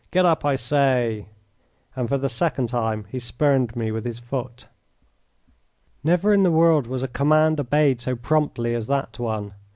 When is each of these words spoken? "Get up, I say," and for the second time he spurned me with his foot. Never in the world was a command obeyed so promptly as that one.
"Get 0.09 0.25
up, 0.25 0.43
I 0.43 0.55
say," 0.55 1.27
and 1.95 2.09
for 2.09 2.17
the 2.17 2.27
second 2.27 2.69
time 2.69 3.05
he 3.09 3.19
spurned 3.19 3.75
me 3.75 3.91
with 3.91 4.03
his 4.03 4.17
foot. 4.17 4.65
Never 6.03 6.33
in 6.33 6.41
the 6.41 6.49
world 6.49 6.87
was 6.87 7.03
a 7.03 7.07
command 7.07 7.59
obeyed 7.59 8.01
so 8.01 8.15
promptly 8.15 8.73
as 8.73 8.87
that 8.87 9.19
one. 9.19 9.53